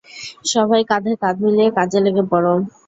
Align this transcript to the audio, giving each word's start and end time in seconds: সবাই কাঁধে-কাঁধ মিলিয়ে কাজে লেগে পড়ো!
সবাই 0.51 0.81
কাঁধে-কাঁধ 0.89 1.35
মিলিয়ে 1.43 1.69
কাজে 1.77 1.99
লেগে 2.05 2.23
পড়ো! 2.31 2.53